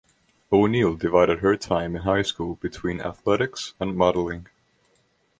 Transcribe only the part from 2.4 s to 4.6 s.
between athletics and modeling.